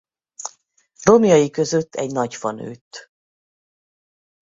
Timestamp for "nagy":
2.11-2.35